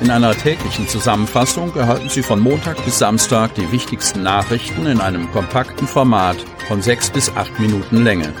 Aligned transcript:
In 0.00 0.10
einer 0.10 0.34
täglichen 0.34 0.88
Zusammenfassung 0.88 1.76
erhalten 1.76 2.08
Sie 2.08 2.22
von 2.22 2.40
Montag 2.40 2.82
bis 2.86 2.98
Samstag 2.98 3.54
die 3.54 3.70
wichtigsten 3.70 4.22
Nachrichten 4.22 4.86
in 4.86 4.98
einem 4.98 5.30
kompakten 5.30 5.86
Format 5.86 6.38
von 6.68 6.80
sechs 6.80 7.10
bis 7.10 7.28
acht 7.36 7.60
Minuten 7.60 8.02
Länge. 8.02 8.32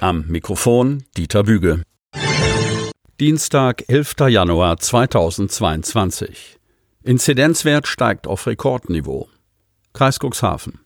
Am 0.00 0.24
Mikrofon 0.26 1.04
Dieter 1.14 1.42
Büge. 1.42 1.82
Dienstag, 3.20 3.84
11. 3.88 4.14
Januar 4.28 4.78
2022. 4.78 6.58
Inzidenzwert 7.02 7.86
steigt 7.86 8.26
auf 8.26 8.46
Rekordniveau. 8.46 9.28
Kreis 9.96 10.20
Cuxhaven. 10.20 10.78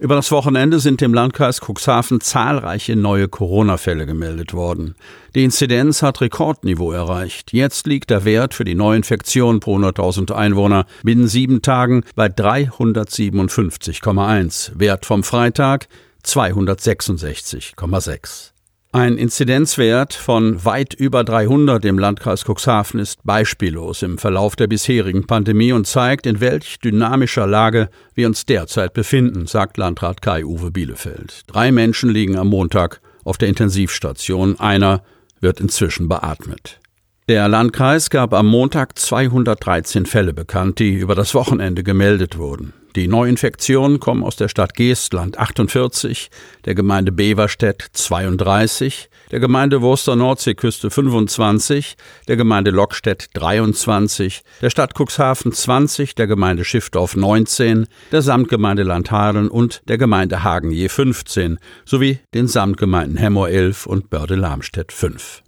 Über 0.00 0.16
das 0.16 0.32
Wochenende 0.32 0.80
sind 0.80 1.00
im 1.00 1.14
Landkreis 1.14 1.60
Cuxhaven 1.60 2.20
zahlreiche 2.20 2.96
neue 2.96 3.28
Corona-Fälle 3.28 4.06
gemeldet 4.06 4.54
worden. 4.54 4.96
Die 5.36 5.44
Inzidenz 5.44 6.02
hat 6.02 6.20
Rekordniveau 6.20 6.90
erreicht. 6.90 7.52
Jetzt 7.52 7.86
liegt 7.86 8.10
der 8.10 8.24
Wert 8.24 8.54
für 8.54 8.64
die 8.64 8.74
Neuinfektion 8.74 9.60
pro 9.60 9.78
100.000 9.78 10.32
Einwohner 10.32 10.86
binnen 11.04 11.28
sieben 11.28 11.62
Tagen 11.62 12.02
bei 12.16 12.26
357,1. 12.26 14.72
Wert 14.78 15.06
vom 15.06 15.22
Freitag 15.22 15.86
266,6. 16.24 18.55
Ein 18.96 19.18
Inzidenzwert 19.18 20.14
von 20.14 20.64
weit 20.64 20.94
über 20.94 21.22
300 21.22 21.84
im 21.84 21.98
Landkreis 21.98 22.44
Cuxhaven 22.46 22.98
ist 22.98 23.22
beispiellos 23.24 24.00
im 24.00 24.16
Verlauf 24.16 24.56
der 24.56 24.68
bisherigen 24.68 25.26
Pandemie 25.26 25.72
und 25.72 25.86
zeigt, 25.86 26.24
in 26.24 26.40
welch 26.40 26.78
dynamischer 26.78 27.46
Lage 27.46 27.90
wir 28.14 28.26
uns 28.26 28.46
derzeit 28.46 28.94
befinden, 28.94 29.46
sagt 29.46 29.76
Landrat 29.76 30.22
Kai-Uwe 30.22 30.70
Bielefeld. 30.70 31.42
Drei 31.46 31.72
Menschen 31.72 32.08
liegen 32.08 32.38
am 32.38 32.48
Montag 32.48 33.02
auf 33.22 33.36
der 33.36 33.50
Intensivstation, 33.50 34.58
einer 34.58 35.02
wird 35.40 35.60
inzwischen 35.60 36.08
beatmet. 36.08 36.80
Der 37.28 37.48
Landkreis 37.48 38.08
gab 38.08 38.32
am 38.32 38.46
Montag 38.46 38.98
213 38.98 40.06
Fälle 40.06 40.32
bekannt, 40.32 40.78
die 40.78 40.94
über 40.94 41.14
das 41.14 41.34
Wochenende 41.34 41.82
gemeldet 41.82 42.38
wurden. 42.38 42.72
Die 42.96 43.08
Neuinfektionen 43.08 44.00
kommen 44.00 44.24
aus 44.24 44.36
der 44.36 44.48
Stadt 44.48 44.72
Geestland 44.72 45.38
48, 45.38 46.30
der 46.64 46.74
Gemeinde 46.74 47.12
Beverstedt 47.12 47.84
32, 47.92 49.10
der 49.30 49.38
Gemeinde 49.38 49.82
Wurster 49.82 50.16
Nordseeküste 50.16 50.88
25, 50.88 51.98
der 52.26 52.36
Gemeinde 52.36 52.70
Lockstedt 52.70 53.28
23, 53.34 54.40
der 54.62 54.70
Stadt 54.70 54.94
Cuxhaven 54.98 55.52
20, 55.52 56.14
der 56.14 56.26
Gemeinde 56.26 56.64
Schiffdorf 56.64 57.16
19, 57.16 57.86
der 58.12 58.22
Samtgemeinde 58.22 58.82
Landhadeln 58.82 59.48
und 59.48 59.82
der 59.88 59.98
Gemeinde 59.98 60.42
Hagen 60.42 60.70
je 60.70 60.88
15 60.88 61.58
sowie 61.84 62.20
den 62.32 62.48
Samtgemeinden 62.48 63.18
Hemmoor 63.18 63.50
11 63.50 63.84
und 63.84 64.08
Börde-Lamstedt 64.08 64.90
5. 64.90 65.42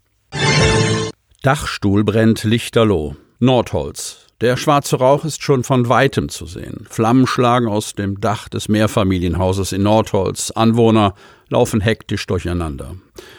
Dachstuhl 1.42 2.04
brennt 2.04 2.44
Lichterloh. 2.44 3.16
Nordholz. 3.40 4.17
Der 4.40 4.56
schwarze 4.56 4.96
Rauch 4.96 5.24
ist 5.24 5.42
schon 5.42 5.64
von 5.64 5.88
weitem 5.88 6.28
zu 6.28 6.46
sehen. 6.46 6.86
Flammen 6.88 7.26
schlagen 7.26 7.66
aus 7.66 7.94
dem 7.94 8.20
Dach 8.20 8.48
des 8.48 8.68
Mehrfamilienhauses 8.68 9.72
in 9.72 9.82
Nordholz. 9.82 10.52
Anwohner 10.52 11.14
laufen 11.48 11.80
hektisch 11.80 12.26
durcheinander. 12.26 12.96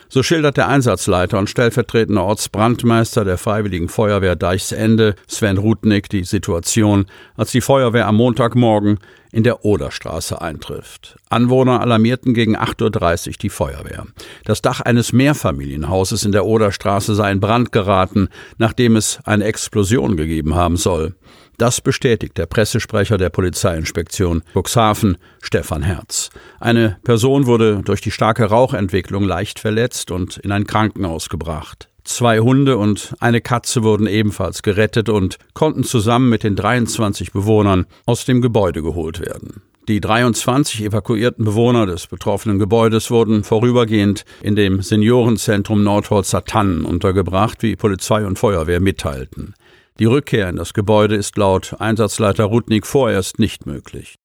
So 0.10 0.24
schildert 0.24 0.58
der 0.58 0.68
Einsatzleiter 0.68 1.38
und 1.38 1.50
stellvertretende 1.50 2.22
Ortsbrandmeister 2.22 3.26
der 3.26 3.38
Freiwilligen 3.38 3.90
Feuerwehr 3.90 4.36
Deichsende, 4.36 5.16
Sven 5.28 5.58
Rudnick, 5.58 6.10
die 6.10 6.24
Situation, 6.24 7.06
als 7.36 7.52
die 7.52 7.62
Feuerwehr 7.62 8.08
am 8.08 8.16
Montagmorgen 8.16 9.00
in 9.32 9.44
der 9.44 9.64
Oderstraße 9.64 10.42
eintrifft. 10.42 11.18
Anwohner 11.30 11.82
alarmierten 11.82 12.34
gegen 12.34 12.58
8.30 12.58 13.28
Uhr 13.28 13.34
die 13.42 13.50
Feuerwehr. 13.50 14.08
Das 14.46 14.62
Dach 14.62 14.82
eines 14.82 15.14
Mehrfamilienhauses 15.14 16.26
in 16.26 16.32
der 16.32 16.46
Oderstraße 16.46 17.14
sei 17.14 17.32
in 17.32 17.40
Brand 17.40 17.72
geraten, 17.72 18.30
nachdem 18.58 18.96
es 18.96 19.20
eine 19.26 19.44
Explosion 19.44 20.18
gegeben 20.18 20.56
haben 20.56 20.78
soll. 20.78 21.14
Das 21.60 21.82
bestätigt 21.82 22.38
der 22.38 22.46
Pressesprecher 22.46 23.18
der 23.18 23.30
Polizeiinspektion 23.30 24.44
Cuxhaven, 24.54 25.18
Stefan 25.42 25.84
Herz. 25.84 26.30
Eine 26.62 27.00
Person 27.04 27.48
wurde 27.48 27.82
durch 27.84 28.00
die 28.00 28.12
starke 28.12 28.46
Rauchentwicklung 28.46 29.26
leicht 29.26 29.60
verletzt 29.60 30.10
und 30.10 30.38
in 30.38 30.54
ein 30.54 30.66
Krankenhaus 30.66 31.28
gebracht. 31.28 31.90
Zwei 32.06 32.40
Hunde 32.40 32.78
und 32.78 33.14
eine 33.20 33.42
Katze 33.42 33.84
wurden 33.84 34.08
ebenfalls 34.08 34.62
gerettet 34.62 35.10
und 35.10 35.38
konnten 35.54 35.84
zusammen 35.84 36.30
mit 36.30 36.44
den 36.44 36.56
23 36.56 37.34
Bewohnern 37.34 37.88
aus 38.06 38.24
dem 38.24 38.42
Gebäude 38.42 38.82
geholt 38.82 39.20
werden. 39.20 39.62
Die 39.90 40.00
23 40.00 40.86
evakuierten 40.86 41.44
Bewohner 41.44 41.86
des 41.86 42.08
betroffenen 42.08 42.58
Gebäudes 42.58 43.12
wurden 43.12 43.44
vorübergehend 43.44 44.24
in 44.42 44.56
dem 44.56 44.82
Seniorenzentrum 44.82 45.84
Nordholzer 45.84 46.46
Tannen 46.46 46.86
untergebracht, 46.86 47.64
wie 47.64 47.76
Polizei 47.76 48.26
und 48.26 48.40
Feuerwehr 48.40 48.80
mitteilten. 48.80 49.56
Die 50.00 50.06
Rückkehr 50.06 50.48
in 50.48 50.56
das 50.56 50.74
Gebäude 50.74 51.16
ist 51.16 51.38
laut 51.38 51.76
Einsatzleiter 51.78 52.46
Rudnick 52.46 52.88
vorerst 52.88 53.38
nicht 53.38 53.66
möglich. 53.66 54.16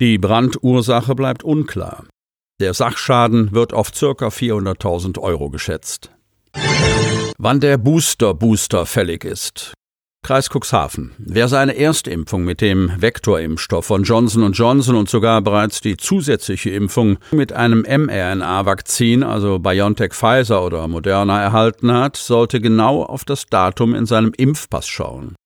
Die 0.00 0.16
Brandursache 0.16 1.16
bleibt 1.16 1.42
unklar. 1.42 2.04
Der 2.60 2.72
Sachschaden 2.72 3.52
wird 3.52 3.72
auf 3.72 3.90
ca. 3.90 4.28
400.000 4.28 5.18
Euro 5.18 5.50
geschätzt. 5.50 6.12
Wann 7.36 7.58
der 7.58 7.78
Booster-Booster 7.78 8.86
fällig 8.86 9.24
ist. 9.24 9.73
Kreis 10.24 10.48
Cuxhaven. 10.48 11.12
Wer 11.18 11.48
seine 11.48 11.76
Erstimpfung 11.76 12.44
mit 12.44 12.62
dem 12.62 12.90
Vektorimpfstoff 12.96 13.84
von 13.84 14.04
Johnson 14.04 14.52
Johnson 14.52 14.96
und 14.96 15.10
sogar 15.10 15.42
bereits 15.42 15.82
die 15.82 15.98
zusätzliche 15.98 16.70
Impfung 16.70 17.18
mit 17.30 17.52
einem 17.52 17.82
mRNA-Vakzin, 17.82 19.22
also 19.22 19.58
BioNTech 19.58 20.14
Pfizer 20.14 20.64
oder 20.64 20.88
Moderna 20.88 21.42
erhalten 21.42 21.92
hat, 21.92 22.16
sollte 22.16 22.62
genau 22.62 23.02
auf 23.02 23.26
das 23.26 23.46
Datum 23.46 23.94
in 23.94 24.06
seinem 24.06 24.32
Impfpass 24.34 24.88
schauen. 24.88 25.36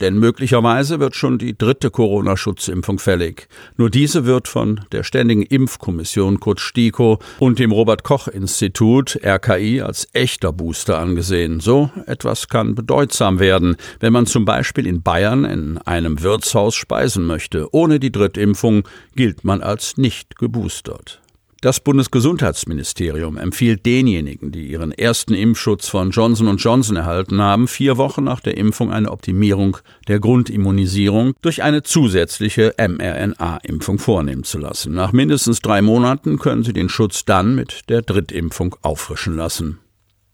Denn 0.00 0.18
möglicherweise 0.18 1.00
wird 1.00 1.16
schon 1.16 1.38
die 1.38 1.56
dritte 1.56 1.90
Corona-Schutzimpfung 1.90 2.98
fällig. 2.98 3.48
Nur 3.78 3.88
diese 3.88 4.26
wird 4.26 4.46
von 4.46 4.80
der 4.92 5.04
Ständigen 5.04 5.42
Impfkommission 5.42 6.38
kurz 6.38 6.60
STIKO 6.60 7.18
und 7.38 7.58
dem 7.58 7.72
Robert 7.72 8.04
Koch 8.04 8.28
Institut 8.28 9.18
RKI 9.24 9.80
als 9.80 10.06
echter 10.12 10.52
Booster 10.52 10.98
angesehen. 10.98 11.60
So 11.60 11.90
etwas 12.06 12.48
kann 12.48 12.74
bedeutsam 12.74 13.38
werden, 13.38 13.76
wenn 14.00 14.12
man 14.12 14.26
zum 14.26 14.44
Beispiel 14.44 14.86
in 14.86 15.02
Bayern 15.02 15.46
in 15.46 15.78
einem 15.78 16.22
Wirtshaus 16.22 16.74
speisen 16.74 17.24
möchte. 17.24 17.72
Ohne 17.72 17.98
die 17.98 18.12
Drittimpfung 18.12 18.86
gilt 19.14 19.44
man 19.44 19.62
als 19.62 19.96
nicht 19.96 20.36
geboostert. 20.36 21.22
Das 21.62 21.80
Bundesgesundheitsministerium 21.80 23.38
empfiehlt 23.38 23.86
denjenigen, 23.86 24.52
die 24.52 24.66
ihren 24.66 24.92
ersten 24.92 25.32
Impfschutz 25.32 25.88
von 25.88 26.10
Johnson 26.10 26.54
Johnson 26.58 26.96
erhalten 26.96 27.40
haben, 27.40 27.66
vier 27.66 27.96
Wochen 27.96 28.24
nach 28.24 28.40
der 28.40 28.58
Impfung 28.58 28.92
eine 28.92 29.10
Optimierung 29.10 29.78
der 30.06 30.20
Grundimmunisierung 30.20 31.32
durch 31.40 31.62
eine 31.62 31.82
zusätzliche 31.82 32.74
mRNA-Impfung 32.76 33.98
vornehmen 33.98 34.44
zu 34.44 34.58
lassen. 34.58 34.92
Nach 34.92 35.12
mindestens 35.12 35.60
drei 35.60 35.80
Monaten 35.80 36.38
können 36.38 36.62
sie 36.62 36.74
den 36.74 36.90
Schutz 36.90 37.24
dann 37.24 37.54
mit 37.54 37.88
der 37.88 38.02
Drittimpfung 38.02 38.76
auffrischen 38.82 39.34
lassen. 39.34 39.78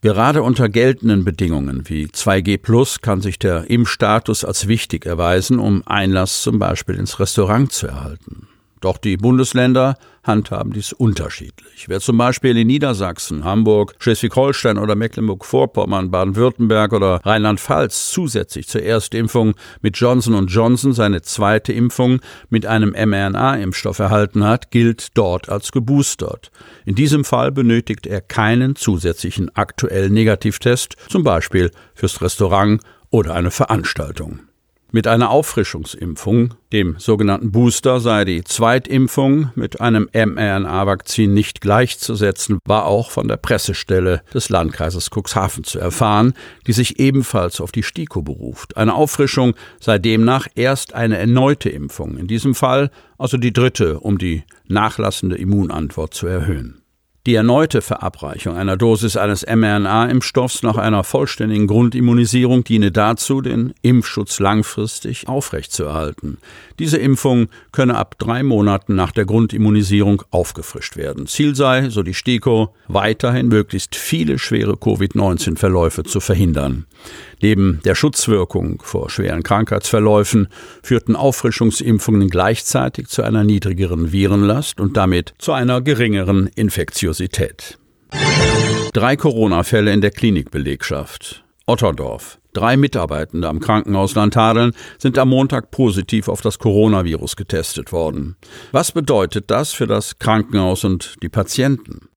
Gerade 0.01 0.43
unter 0.43 0.69
geltenden 0.69 1.25
Bedingungen 1.25 1.89
wie 1.89 2.07
2G 2.07 2.59
Plus 2.61 3.01
kann 3.01 3.21
sich 3.21 3.39
der 3.39 3.71
Impfstatus 3.71 4.45
als 4.45 4.67
wichtig 4.67 5.07
erweisen, 5.07 5.61
um 5.61 5.87
Einlass 5.87 6.43
zum 6.43 6.59
Beispiel 6.59 6.97
ins 6.97 7.21
Restaurant 7.21 7.71
zu 7.71 7.87
erhalten. 7.87 8.49
Doch 8.83 8.99
die 8.99 9.17
Bundesländer 9.17 9.97
handhaben 10.25 10.73
dies 10.73 10.93
unterschiedlich. 10.93 11.89
Wer 11.89 12.01
zum 12.01 12.19
Beispiel 12.19 12.57
in 12.57 12.67
Niedersachsen, 12.67 13.45
Hamburg, 13.45 13.95
Schleswig-Holstein 14.01 14.77
oder 14.77 14.97
Mecklenburg-Vorpommern, 14.97 16.11
Baden-Württemberg 16.11 16.93
oder 16.93 17.21
Rheinland-Pfalz 17.25 18.11
zusätzlich 18.11 18.67
zur 18.67 18.83
Erstimpfung 18.83 19.55
mit 19.83 19.97
Johnson 19.97 20.49
Johnson 20.49 20.93
seine 20.95 21.23
zweite 21.23 21.73
Impfung 21.73 22.21
mit 22.51 22.67
einem 22.67 22.91
mRNA-Impfstoff 22.91 24.01
erhalten 24.01 24.45
hat, 24.45 24.73
gilt 24.73 25.17
dort 25.17 25.49
als 25.49 25.71
geboostert. 25.71 26.51
In 26.85 26.97
diesem 26.97 27.25
Fall 27.25 27.53
benötigt 27.53 28.09
er 28.09 28.21
keinen 28.21 28.75
zusätzlichen 28.75 29.55
aktuellen 29.55 30.13
Negativtest, 30.13 30.97
zum 31.09 31.23
Beispiel 31.23 31.71
fürs 31.95 32.21
Restaurant 32.21 32.83
oder 33.11 33.35
eine 33.35 33.53
Veranstaltung. 33.53 34.41
Mit 34.95 35.07
einer 35.07 35.31
Auffrischungsimpfung, 35.31 36.53
dem 36.71 36.97
sogenannten 36.99 37.51
Booster, 37.51 37.99
sei 37.99 38.27
die 38.27 38.45
Zweitimpfung 38.45 39.51
mit 39.55 39.81
einem 39.81 40.07
mRNA-Vakzin 40.13 41.33
nicht 41.33 41.63
gleichzusetzen, 41.63 42.59
war 42.67 42.85
auch 42.85 43.11
von 43.11 43.27
der 43.27 43.39
Pressestelle 43.39 44.21
des 44.35 44.51
Landkreises 44.51 45.09
Cuxhaven 45.09 45.65
zu 45.65 45.79
erfahren, 45.79 46.35
die 46.67 46.75
sich 46.75 47.01
ebenfalls 47.01 47.63
auf 47.63 47.73
die 47.73 47.83
STIKO 47.83 48.21
beruft. 48.21 48.77
Eine 48.77 48.95
Auffrischung 48.95 49.55
sei 49.81 49.99
demnach 49.99 50.47
erst 50.57 50.93
eine 50.93 51.17
erneute 51.17 51.71
Impfung, 51.71 52.19
in 52.19 52.27
diesem 52.27 52.55
Fall 52.55 52.91
also 53.17 53.39
die 53.39 53.55
dritte, 53.55 53.99
um 53.99 54.19
die 54.19 54.43
nachlassende 54.69 55.37
Immunantwort 55.37 56.13
zu 56.13 56.27
erhöhen. 56.27 56.82
Die 57.25 57.37
erneute 57.37 57.83
Verabreichung 57.83 58.57
einer 58.57 58.77
Dosis 58.77 59.17
eines 59.17 59.47
mRNA-Impfstoffs 59.47 60.65
nach 60.65 60.77
einer 60.77 61.05
vollständigen 61.05 61.69
Grundimmunisierung 61.69 62.65
diene 62.65 62.91
dazu, 62.91 63.41
den 63.41 63.75
Impfschutz 63.81 64.41
langfristig 64.41 65.29
aufrechtzuerhalten. 65.29 66.39
Diese 66.81 66.99
Impfung 66.99 67.47
könne 67.71 67.97
ab 67.97 68.17
drei 68.19 68.43
Monaten 68.43 68.97
nach 68.97 69.13
der 69.13 69.25
Grundimmunisierung 69.25 70.25
aufgefrischt 70.33 70.97
werden. 70.97 71.29
Ziel 71.29 71.55
sei, 71.55 71.91
so 71.91 72.03
die 72.03 72.15
STIKO, 72.15 72.75
weiterhin 72.89 73.47
möglichst 73.47 73.95
viele 73.95 74.41
schwere 74.41 74.77
Covid-19-Verläufe 74.77 76.03
zu 76.03 76.19
verhindern. 76.19 76.87
Neben 77.41 77.81
der 77.85 77.95
Schutzwirkung 77.95 78.83
vor 78.83 79.11
schweren 79.11 79.43
Krankheitsverläufen 79.43 80.49
führten 80.83 81.17
Auffrischungsimpfungen 81.17 82.31
gleichzeitig 82.31 83.09
zu 83.09 83.23
einer 83.23 83.45
niedrigeren 83.45 84.11
Virenlast 84.13 84.81
und 84.81 84.97
damit 84.97 85.35
zu 85.39 85.53
einer 85.53 85.81
geringeren 85.81 86.49
Infektiosität. 87.13 87.79
Drei 88.93 89.17
Corona-Fälle 89.17 89.93
in 89.93 90.01
der 90.01 90.11
Klinikbelegschaft. 90.11 91.45
Otterdorf. 91.67 92.39
Drei 92.53 92.77
Mitarbeitende 92.77 93.49
am 93.49 93.61
Krankenhaus 93.61 94.15
Landhadeln 94.15 94.73
sind 94.99 95.17
am 95.17 95.31
Montag 95.31 95.71
positiv 95.71 96.29
auf 96.29 96.43
das 96.43 96.59
Coronavirus 96.59 97.37
getestet 97.37 97.93
worden. 97.93 98.37
Was 98.73 98.93
bedeutet 98.93 99.51
das 99.51 99.73
für 99.73 99.87
das 99.87 100.19
Krankenhaus 100.19 100.85
und 100.85 101.17
die 101.23 101.31
Patienten? 101.31 102.09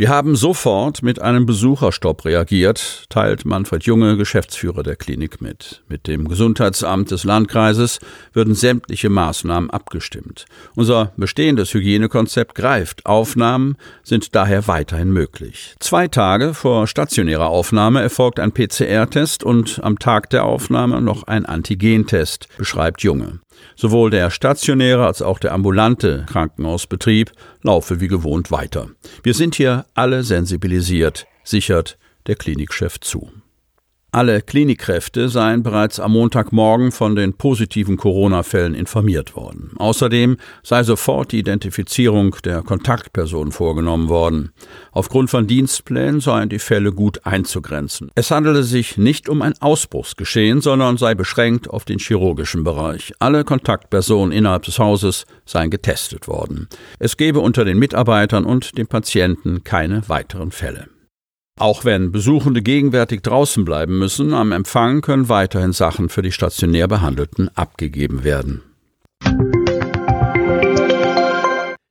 Wir 0.00 0.10
haben 0.10 0.36
sofort 0.36 1.02
mit 1.02 1.20
einem 1.20 1.44
Besucherstopp 1.44 2.24
reagiert, 2.24 3.06
teilt 3.08 3.44
Manfred 3.44 3.82
Junge, 3.82 4.16
Geschäftsführer 4.16 4.84
der 4.84 4.94
Klinik 4.94 5.40
mit. 5.40 5.82
Mit 5.88 6.06
dem 6.06 6.28
Gesundheitsamt 6.28 7.10
des 7.10 7.24
Landkreises 7.24 7.98
würden 8.32 8.54
sämtliche 8.54 9.10
Maßnahmen 9.10 9.70
abgestimmt. 9.70 10.44
Unser 10.76 11.10
bestehendes 11.16 11.74
Hygienekonzept 11.74 12.54
greift. 12.54 13.06
Aufnahmen 13.06 13.76
sind 14.04 14.36
daher 14.36 14.68
weiterhin 14.68 15.10
möglich. 15.10 15.74
Zwei 15.80 16.06
Tage 16.06 16.54
vor 16.54 16.86
stationärer 16.86 17.48
Aufnahme 17.48 18.00
erfolgt 18.00 18.38
ein 18.38 18.52
PCR-Test 18.52 19.42
und 19.42 19.80
am 19.82 19.98
Tag 19.98 20.30
der 20.30 20.44
Aufnahme 20.44 21.00
noch 21.00 21.24
ein 21.24 21.44
Antigentest, 21.44 22.46
beschreibt 22.56 23.02
Junge. 23.02 23.40
Sowohl 23.76 24.10
der 24.10 24.30
stationäre 24.30 25.06
als 25.06 25.22
auch 25.22 25.38
der 25.38 25.52
ambulante 25.52 26.26
Krankenhausbetrieb 26.28 27.32
laufe 27.62 28.00
wie 28.00 28.08
gewohnt 28.08 28.50
weiter. 28.50 28.88
Wir 29.22 29.34
sind 29.34 29.54
hier 29.54 29.86
alle 29.94 30.22
sensibilisiert, 30.24 31.26
sichert 31.44 31.98
der 32.26 32.36
Klinikchef 32.36 33.00
zu. 33.00 33.30
Alle 34.10 34.40
Klinikkräfte 34.40 35.28
seien 35.28 35.62
bereits 35.62 36.00
am 36.00 36.12
Montagmorgen 36.12 36.92
von 36.92 37.14
den 37.14 37.34
positiven 37.34 37.98
Corona-Fällen 37.98 38.74
informiert 38.74 39.36
worden. 39.36 39.72
Außerdem 39.76 40.38
sei 40.62 40.82
sofort 40.82 41.30
die 41.32 41.40
Identifizierung 41.40 42.34
der 42.42 42.62
Kontaktpersonen 42.62 43.52
vorgenommen 43.52 44.08
worden. 44.08 44.52
Aufgrund 44.92 45.28
von 45.28 45.46
Dienstplänen 45.46 46.20
seien 46.20 46.48
die 46.48 46.58
Fälle 46.58 46.92
gut 46.92 47.26
einzugrenzen. 47.26 48.10
Es 48.14 48.30
handele 48.30 48.62
sich 48.62 48.96
nicht 48.96 49.28
um 49.28 49.42
ein 49.42 49.52
Ausbruchsgeschehen, 49.60 50.62
sondern 50.62 50.96
sei 50.96 51.14
beschränkt 51.14 51.68
auf 51.68 51.84
den 51.84 51.98
chirurgischen 51.98 52.64
Bereich. 52.64 53.12
Alle 53.18 53.44
Kontaktpersonen 53.44 54.32
innerhalb 54.32 54.62
des 54.62 54.78
Hauses 54.78 55.26
seien 55.44 55.68
getestet 55.68 56.28
worden. 56.28 56.68
Es 56.98 57.18
gebe 57.18 57.40
unter 57.40 57.66
den 57.66 57.78
Mitarbeitern 57.78 58.46
und 58.46 58.78
den 58.78 58.86
Patienten 58.86 59.64
keine 59.64 60.08
weiteren 60.08 60.50
Fälle. 60.50 60.88
Auch 61.58 61.84
wenn 61.84 62.12
Besuchende 62.12 62.62
gegenwärtig 62.62 63.22
draußen 63.22 63.64
bleiben 63.64 63.98
müssen, 63.98 64.32
am 64.32 64.52
Empfang 64.52 65.00
können 65.00 65.28
weiterhin 65.28 65.72
Sachen 65.72 66.08
für 66.08 66.22
die 66.22 66.32
stationär 66.32 66.86
Behandelten 66.86 67.50
abgegeben 67.56 68.22
werden. 68.22 68.62